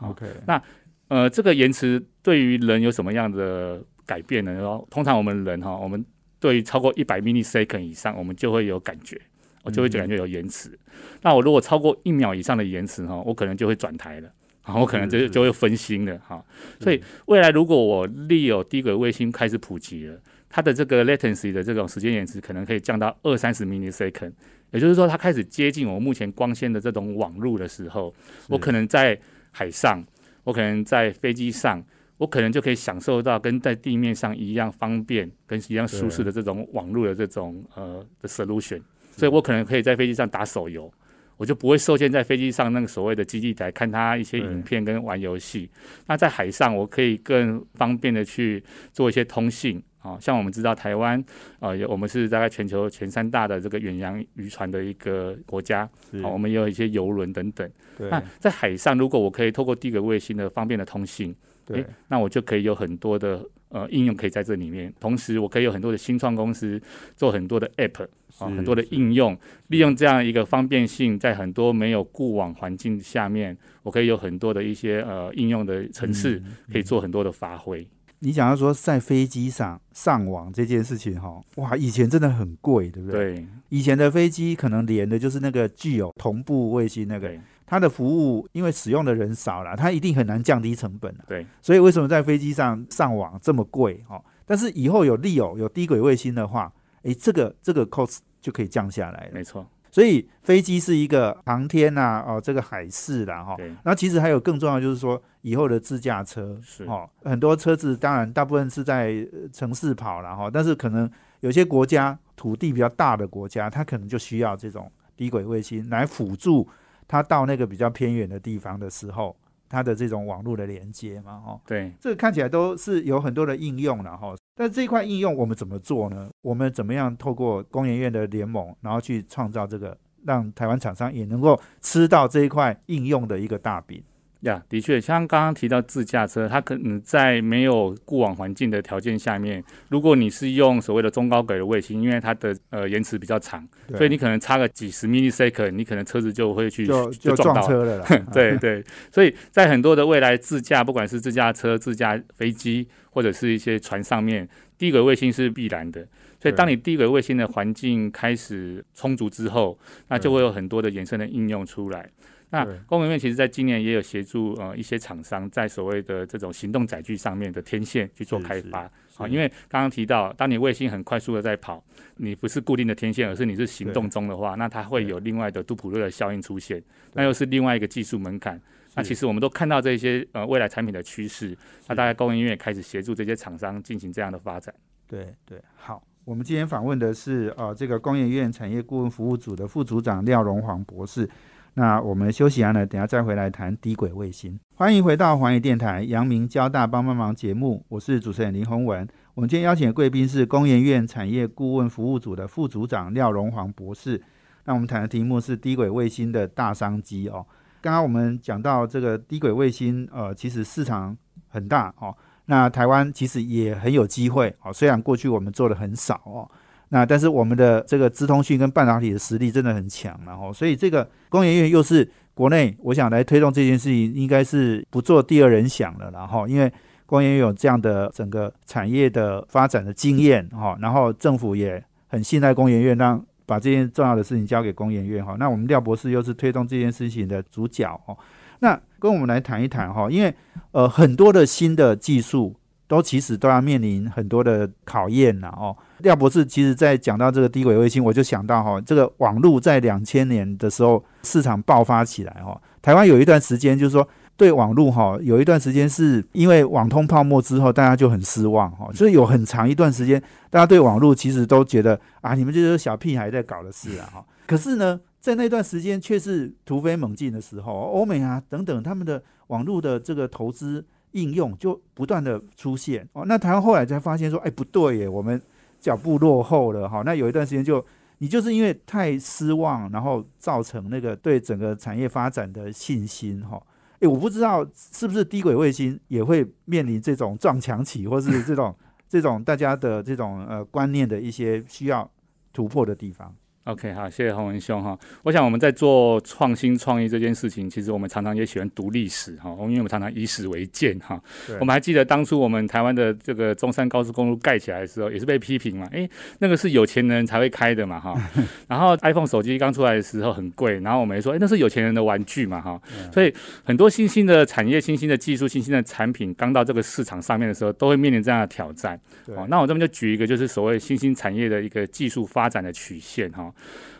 [0.00, 0.60] OK，那
[1.08, 4.52] 呃，这个延迟对于人有什么样的改变呢？
[4.52, 6.04] 然后通常我们人哈，我们
[6.38, 9.20] 对于超过一百 millisecond 以上，我们就会有感觉，
[9.62, 10.78] 我就会感觉有延迟。
[11.22, 14.30] 那我如果超过一秒以上的延迟哈，我可能就会转台了。
[14.62, 16.44] 啊，我可能就就会分心了哈，
[16.80, 24.32] 所以未来如果我利有低轨卫星开始普及了，它的这个 latency 的这种时间延迟可能可以降到二三十 millisecond，
[24.72, 28.12] 也就是说它开始接近我目前光纤的这种网路的时候，
[28.48, 29.18] 我可能在
[29.52, 30.04] 海上，
[30.42, 31.80] 我可能在飞机上，
[32.18, 38.82] 我可能就可以享受到跟在地面上一样方便、跟一样舒适的这种网络的这种呃的 solution，
[39.16, 40.92] 所以我可能可以在飞机上打手游。
[41.36, 45.70] 我就不会受限在飞机上那个所谓的基地台看它一些影片跟玩游戏。
[46.06, 50.18] 那在海上，我可以更方便的去做一些通信啊。
[50.20, 51.22] 像我们知道台湾，
[51.60, 57.70] 呃，有我们是大概全球前三大的这个远洋渔船的一个国家，是啊，我们也有一些游轮等等。
[57.98, 61.34] 那在海上，如果我可以透过低轨卫星的方便的通信，
[61.66, 64.90] 对诶，那我就可以有很多的呃应用可以在这里面。
[64.98, 66.80] 同时，我可以有很多的新创公司
[67.14, 68.04] 做很多的 App
[68.38, 69.36] 啊，是很多的应用，
[69.68, 77.86] 利用这样一个方便性，在很多没有固网环境下面，我可以有很多的一些呃应用的城市，嗯可以做很多的发挥。
[78.22, 83.34] 你想要说在飞机上上网这件事情哈，哇，以前真的很贵，对不对？
[83.34, 87.32] 对以前的飞机可能连的就是那个具有同步卫星那个，
[87.66, 94.04] 它的服务因为使用的人少了，它一定很难降低成本啊对所以为什么在飞机上上网这么贵？
[94.06, 99.30] 哈，但是以后有利有有低轨卫星的话，诶，这个这个 cost 就可以降下来了。
[99.32, 103.72] 没错，所以飞机是一个航天呐、哦，这个海事啦，哈、对。
[103.84, 106.84] 那其实还有更重要，就是说以后的自驾车，是。
[106.84, 116.68] 哦，很多车子当然大部分是在呃城市跑了哈，但是可能有些国家土地比较大的国家，它可能就需要这种低轨卫星来辅助
[117.08, 119.36] 它到那个比较偏远的地方的时候，
[119.70, 126.28] 它的这种网络的连接嘛，哈、对这个看起来都是有很多的应用了哈，但是这一块应用我们怎么做呢？
[126.42, 134.02] 我们怎么样透过工研院的联盟，然后去创造这个，让台湾厂商也能够吃到这一块应用的一个大饼？
[134.40, 147.60] 呀，的确，像刚刚提到自驾车，它可能在没有固网环境的条件下面，如果你是用所谓的中高轨的卫星，因为它的呃延迟比较长，所以你可能差个几十 millisecond，你可能车子就会去就就撞。
[147.66, 148.06] 车了啦。
[148.32, 154.48] 对对，所以在很多的未来自驾，不管是自驾车、自驾飞机，或者是一些船上面，
[154.78, 156.06] 低轨卫星是必然的。
[156.40, 162.08] 所以，当你低轨卫星的环境开始充足之后，那就会有很多的衍生的应用出来。
[162.50, 168.90] 那工研院其实在今年也有协助呃一些厂商在所谓的这种行动载具上面的天线去做开发。
[169.14, 171.82] 好，因为刚刚提到，当你卫星很快速的在跑，
[172.16, 176.82] 你不是固定的天线，而是你是行动中的话，那它会有另外的杜普勒的效应出现，
[177.12, 178.60] 那又是另外一个技术门槛。
[178.96, 184.74] 那其实我们都看到这些呃未来产品的趋势，那大概工研院也开始协助这些厂商进行这样的发展。
[185.06, 191.28] 对对，好，我们今天访问的是呃这个工研院产业顾问服务组的副组长廖荣煌博士。
[191.74, 194.58] 那我们休息完了，等下再回来谈低轨卫星。
[194.74, 199.06] 欢迎回到环宇电台阳明交大帮帮忙节目，我是主持人林宏文。
[199.34, 204.20] 我们今天邀请的贵宾是工研院产业顾问服务组的副组长廖荣煌博士。
[204.64, 207.46] 那我们谈的题目是低轨卫星的大商机哦。
[207.80, 211.16] 刚刚我们讲到这个低轨卫星，呃，其实市场
[211.48, 212.14] 很大哦。
[212.46, 216.50] 那台湾其实也很有机会哦，虽然过去我们做的很少哦，
[216.92, 226.72] 那但是我们的这个资通讯跟半导体的实力真的很强，然后所以这个工研院又是国内我想来推动这件事情，应该是不做第二人想了，然后因为
[227.06, 235.36] 工研院有这样的整个产业的发展的经验哈，然后政府也很信赖工研院，让把这件重要的事情交给工研院哈。
[235.38, 238.16] 那我们廖博士又是推动这件事情的主角哦。
[238.58, 240.34] 那跟我们来谈一谈哈，因为
[240.72, 242.56] 呃很多的新的技术
[242.88, 245.76] 都其实都要面临很多的考验呐哦。
[246.02, 254.06] 廖博士其实在讲到这个低轨卫星，我就想到哈，这个网络在两千年的时候市场爆发起来哈，台湾有一段时间就是说。
[254.36, 264.24] 对网络哈，有一段时间是因为网通泡沫之后，大家就很失望哈，所以有很长一段时间，大家对网络其实都觉得啊，你们这些小屁孩在搞的事啊哈。
[264.46, 273.24] 可是呢，在那段时间却是突飞猛进的时候，欧美啊等等他们的网络的这个投资应用就不断的出现哦。
[273.26, 275.38] 那台湾后来才发现说，哎不对耶，我们
[275.80, 277.02] 脚步落后了哈。
[277.04, 277.84] 那有一段时间就
[278.18, 283.60] 你就是因为太失望，然后造成那个对整个产业发展的信心哈。
[284.00, 288.74] 诶，我不知道是不是低轨卫星也会面临这种撞墙期，或是这种
[289.08, 292.10] 这种大家的这种呃观念的一些需要
[292.52, 293.34] 突破的地方。
[293.64, 294.98] OK，好，谢谢洪文兄哈。
[295.22, 301.20] 我想我们在做创新创意这件事情，其实我们常常也喜欢读历史哈，因为我们常常以史为鉴哈。
[301.60, 308.14] 我们还记得当初我们台湾的这个中山高速公路盖起来的时候，也是被批评嘛，诶，那个是有钱人才会开的嘛哈。
[308.66, 312.80] 然后 iPhone 手机刚出来的时候很贵，然后我们也说，诶，那是有钱人的玩具嘛哈。
[313.12, 318.98] 所以很多新兴的产业、新兴的技术、新兴的产品刚到这个市场上面的时候，都会面临这样的挑战。
[319.26, 323.49] 哦，那我这边就举一个，就是所谓新兴产业的一个技术发展的曲线哈。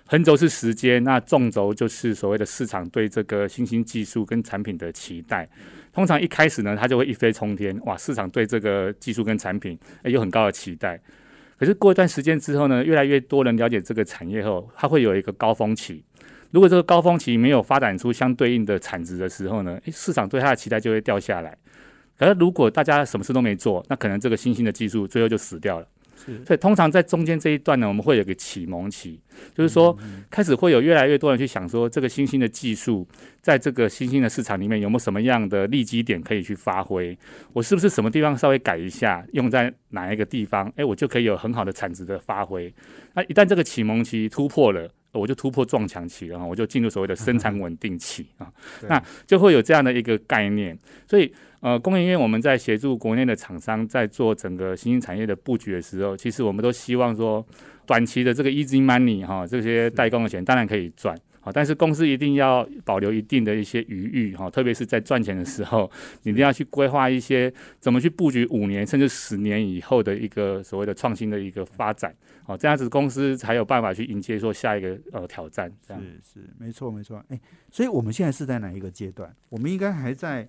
[0.06, 5.48] 横轴是时间，那纵轴就是所谓的市场对这个新兴技术跟产品的期待。
[5.92, 11.00] 通常一开始呢，它就会一飞冲天，哇，市场对这个技术跟产品有很高的期待。
[11.58, 16.02] 可是过一段时间之后呢，越来越多人了解这个产业后，它会有一个高峰期。
[16.50, 21.56] 如果这个高峰期没有发展出相对应的产值的时候呢，市场对它的期待就会掉下来。
[22.18, 25.86] 可是如果大家什么事都没做，那可能这个新兴的技术最后就死掉了。
[26.44, 29.20] 所以通常在中间这一段呢，我们会有个启蒙期，
[29.54, 29.96] 就是说
[30.30, 33.06] 开始会有越来越多人去想说，这个新兴的技术
[33.40, 37.16] 在这个新兴的市场里面有没有什么样的利基点可以去发挥？
[37.52, 42.72] 我是不是什么地方稍微改一下，用在哪一个地方，哎，我就可以有很好的产值的发挥？
[43.14, 44.88] 那一旦这个启蒙期突破了。
[45.12, 48.50] 我就突破撞墙期了哈，我就进入所谓的生产 稳定期啊，
[48.88, 50.78] 那就会有这样的一个概念。
[51.08, 57.44] 所以呃，工研院我们在协助国内的厂商在做整个新兴产业的布局的时候，其实我们都希望说，
[57.86, 61.14] 短期的这个 easy money 哈，这些代工的钱当然可以赚。
[61.42, 65.90] 好，但是公司一定要保留一定的一些余裕哈，特别是在赚钱的时候，
[66.22, 72.14] 你一定要去规划一些怎么去布局五年甚至十年以后的一个所谓的创新的一个发展。
[72.44, 75.72] 好，这样子公司才有办法去迎接说下一个呃挑战。
[75.86, 77.24] 是是，没错没错。
[77.28, 79.34] 哎，所以我们现在是在哪一个阶段？
[79.48, 80.46] 我们应该还在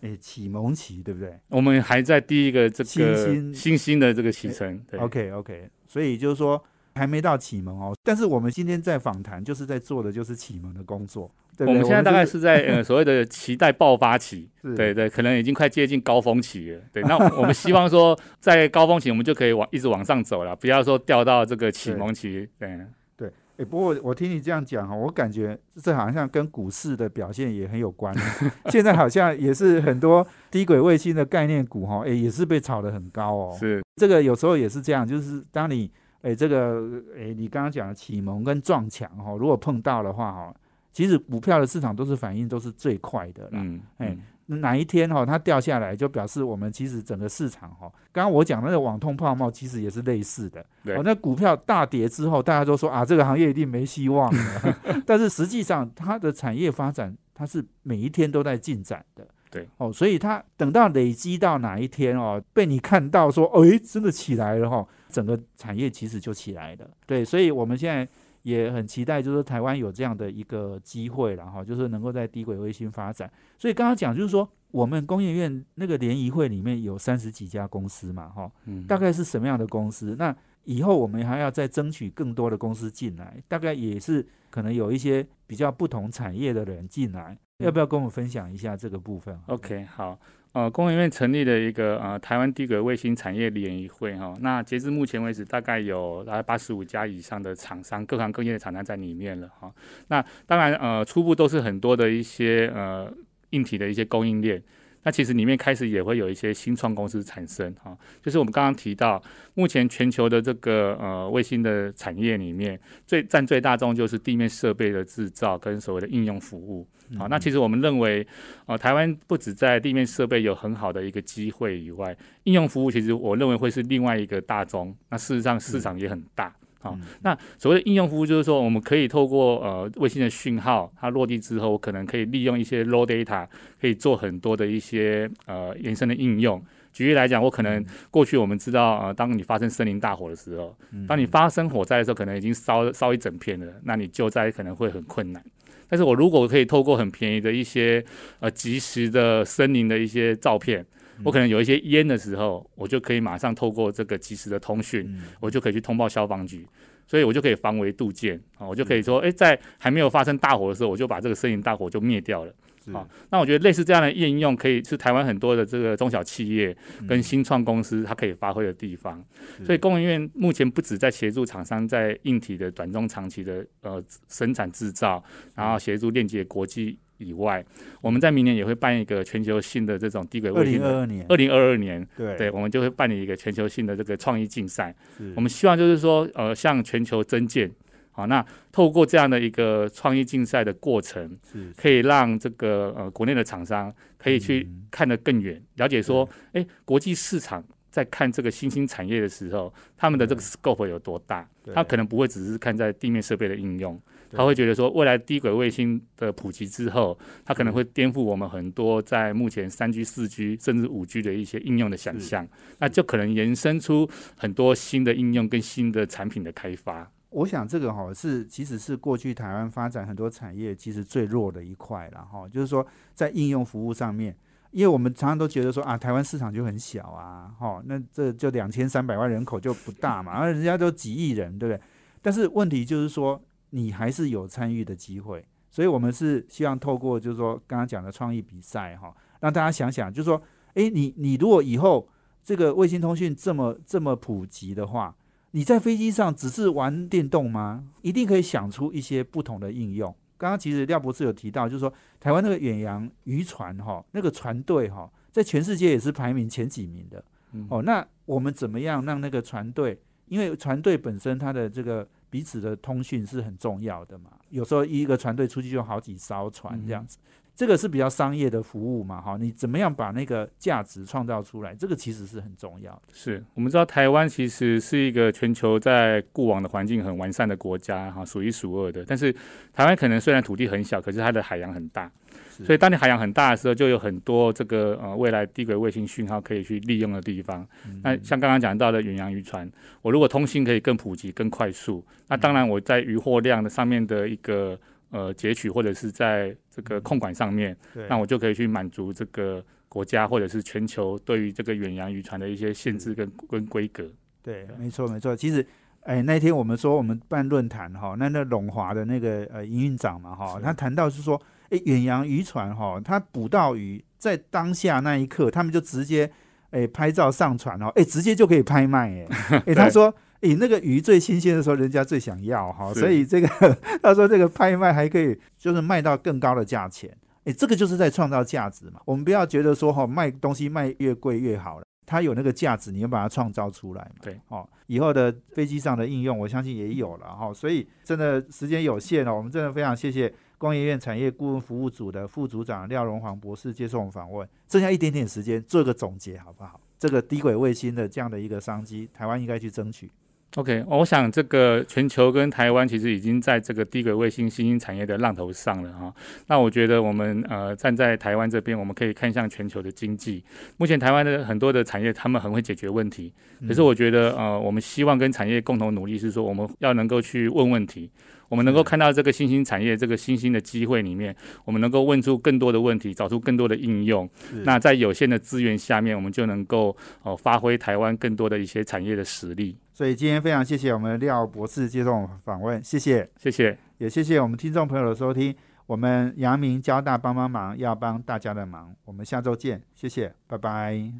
[0.00, 1.38] 诶启蒙期，对不对？
[1.48, 4.80] 我们还在第一个这个新兴的这个启程。
[4.98, 6.64] OK OK，所以就是说。
[6.94, 11.30] 还没到启蒙哦，但是我们今天在访谈，就是在做的就是启蒙的工作。
[11.58, 16.80] 我们现在大概是在呃 所谓的期待爆发期，对对，可能已经快接近高峰期了。
[16.90, 22.48] 对，那我们希望说在高峰期我们就可以往一直往上走了，不要说掉到这个启蒙期。
[22.58, 22.80] 对
[23.14, 28.14] 对，哎，不过我听你这样讲哈，我感觉这好像跟股市的表现也很有关。
[28.72, 33.56] 现在好像也是很多低轨卫星的概念股哈，哎，也是被炒得很高哦。
[33.60, 35.90] 是，这个有时候也是这样，就是当你。
[36.22, 40.54] 哎，这个哎，你刚刚讲的启蒙跟撞墙哈，如果碰到的话哈，
[40.92, 43.50] 其实股票的市场都是反应都是最快的啦。
[43.54, 50.64] 嗯，哎，哪一天哈它掉下来，就表示我们其实整个市场哈，刚刚我讲那个网通泡沫其实也是类似的。
[50.84, 54.78] 对，那股票大跌之后，大家都说啊，这个行业一定没希望了。
[55.06, 59.26] 但是实际上，它的产业发展它是每一天都在进展的。
[59.50, 64.86] 对，哦，所以它等到累积到哪一天哦，被你看到说，哎，真的起来了哈。
[65.10, 68.08] 整个产业其实就起来了，对，所以我们现在
[68.42, 73.30] 也很期待，就是台湾有这样的一个机会然后就是能够在低轨卫星发展。
[73.58, 78.50] 所以刚刚讲就是说，我们工业院那个联谊会里面有三十几家公司嘛，哈，
[78.88, 80.16] 大概是什么样的公司？
[80.18, 90.18] 那以后我们还要再争取更多的公司进来，大概也是可能有一些比较不同产业的人进来，要不要跟我们分享一下这个部分？OK，好。
[90.52, 99.72] 呃，工研院成立了一个呃台湾低轨卫星产业联谊会哈，那截至目前为止，大概有大概八十五家以上的厂商，各行各业的厂商在里面了哈。
[100.08, 103.12] 那当然呃，初步都是很多的一些呃
[103.50, 104.60] 硬体的一些供应链。
[105.02, 109.22] 那其实里面开始也会有一些新创公司产生哈，就是我们刚刚提到，
[109.54, 116.86] 目前全球的这个呃卫星的产业里面，最占最大宗就是地面设备的制造跟所谓的应用服务。
[117.18, 118.24] 好，那其实我们认为，
[118.66, 124.94] 呃，台湾不止在地面设备有很好的一个机会以外，应用服务其实我认为会是另外一个大宗。
[125.08, 126.54] 那事实上市场也很大。
[126.82, 133.46] 好，那所谓的应用服务就是说，我们可以透过呃卫星的讯号，它落地之后，可能可以利用一些 low data，
[133.78, 136.62] 可以做很多的一些呃延伸的应用。
[136.92, 140.74] 举例来讲，我可能过去我们知道，呃，当你发生森林大火的时候，
[141.06, 145.44] 当你发生火灾的时候，可能已经烧烧一整片了，那你救灾可能会很困难。
[145.88, 148.02] 但是我如果可以透过很便宜的一些
[148.38, 150.84] 呃及时的森林的一些照片，
[151.24, 156.66] 我可能有一些烟的时候，我就可以马上透过这个及时的通讯，我就可以去通报消防局，
[157.06, 162.54] 所以我就可以防微杜渐啊，我就可以说，哎，在还没有发生大火的时候，我就把这个森林大火就灭掉了。
[162.92, 166.74] 好，那我觉得类似这样的应用，可以是台湾很多的这个中小企业
[167.06, 169.22] 跟新创公司它可以发挥的地方。
[169.64, 175.22] 所以工研院目前不止在协助厂商在硬体的短中长期的呃生产制造，
[175.54, 177.64] 然后协助链接国际以外，
[178.00, 180.82] 我们在明年也会办一个全球性的这种低轨卫星。
[180.82, 184.94] 二零二二年，二零二二年，对，对，我们就会办理一个全球性的这个创意竞赛。
[185.36, 187.70] 我们希望就是说，呃，向全球增建。
[188.12, 191.38] 好，那透过这样的一个创意竞赛的过程，
[191.76, 201.48] 可以让这个呃国内的厂商可以去看得更远，了解说，哎，国际市场在看这个新兴产业的时候，他们的这个 scope 有多大？
[201.72, 203.98] 他可能不会只是看在地面设备的应用，
[204.32, 212.46] 他会觉得说，未来低轨卫星的普及之后，它可能会颠覆我们很多在目前三 G、四 G 甚至五 G 的一些应用的想象，
[212.78, 217.10] 那就可能延伸出很多新的应用跟新的产品的开发。
[217.30, 224.36] 我想这个哈是其实是过去台湾发展很多产业其实最弱的一块了哈，就是说在应用服务上面，
[224.72, 231.80] 因为我们常常都觉得说啊，台湾市场就很小啊，哈，那这就两千三百万人口就不大嘛，而 人家都几亿人，对不对？
[232.20, 233.40] 但是问题就是说，
[233.70, 240.40] 你还是有参与的机会，所以我们是希望透过就是说刚刚讲的创意比赛哈，让大家想想，就是说，
[240.74, 242.08] 诶，你你如果以后
[242.42, 245.16] 这个卫星通讯这么这么普及的话。
[245.52, 247.84] 你在飞机上只是玩电动吗？
[248.02, 250.14] 一定可以想出一些不同的应用。
[250.38, 257.24] 刚刚其实廖博士有提到，就是说台湾那个远洋渔船哈，那个船队哈，在全世界也是排名前几名的。
[257.68, 260.00] 哦，那我们怎么样让那个船队？
[260.26, 264.30] 因为船队本身它的这个彼此的通讯是很重要的嘛。
[264.48, 267.18] 有时候一个船队出去就好几艘船这样子。
[267.52, 271.74] 这个是比较商业的服务嘛，哈，你怎么样把那个价值创造出来？
[271.74, 273.02] 这个其实是很重要的。
[273.12, 279.04] 是我们知道台湾其实是一个全球在固网的环境很完善的国家，哈，数一数二的。
[279.04, 279.30] 但是
[279.74, 282.10] 台湾可能虽然土地很小，可是它的海洋很大，
[282.50, 287.66] 所以当你海洋很大的时候，就有很多这个呃未来低轨卫星讯号可以去利用的地方。
[288.02, 289.70] 那像刚刚讲到的远洋渔船，
[290.02, 294.78] 我如果通信可以更普及、更快速，那当然我在渔获量的上面的一个。
[295.12, 297.76] 呃，截取或者是在这个控管上面，
[298.08, 304.08] 那我就可以去满足这个国家或者是全球对于这个远洋渔船的一些限制跟跟规格。
[304.40, 305.34] 对，没错没错。
[305.34, 305.66] 其实，
[306.02, 316.30] 哎，那天我们说我们办论坛哈，那那龙华的那个呃营运长嘛哈，他谈到是说，哎，远洋渔船哈，他捕到鱼在当下那一刻，他们就直接
[316.70, 320.14] 哎拍照上传哦，哎，直接就可以拍卖哎， 哎，他说。
[320.42, 327.14] 以那个鱼最新鲜的时候，人家最想要哈，所以这个 他说这个拍卖还可以，就是卖到更高的价钱。
[327.44, 329.02] 诶，这个就是在创造价值嘛。
[329.04, 334.12] 我们不要觉得说哈，卖东西卖越贵越好了，它有那个价值，你要把它创造出来嘛。
[334.22, 337.52] 对，哦，以后的飞机上的应用，我相信也有了哈。
[337.52, 344.46] 所以真的时间有限了，我们真的非常谢谢工业院产业顾问服务组的副组长廖荣煌博士接受我们访问。
[344.68, 346.78] 剩下一点点时间，做个总结好不好？
[346.98, 350.10] 这个低轨卫星的这样的一个商机，台湾应该去争取。
[350.56, 356.14] OK，我想这个全球跟台湾其实已经在这个低轨卫星新兴产业的浪头上了哈。
[356.48, 360.44] 那我觉得我们呃站在台湾这边，我们可以看向全球的经济。
[360.76, 363.32] 目前台湾的很多的产业，他们很会解决问题。
[363.66, 368.10] 可是我觉得呃，我们希望跟产业共同努力，是说我们要能够去问问题。
[368.50, 371.34] 我们能够看到这个新兴产业、这个新兴的机会里面，
[371.64, 374.28] 我们能够问出更多的问题，找出更多的应用。
[374.64, 379.78] 那在有限的资源下面，我们就能够哦发挥台湾更多的一些产业的实力。
[379.94, 385.54] 所以今天非常谢谢我们廖博士接受访问，谢谢，谢谢，也谢谢我们听众朋友的收听。
[385.86, 388.94] 我们阳明交大帮帮忙，要帮大家的忙。
[389.04, 391.12] 我们下周见，谢谢，拜拜。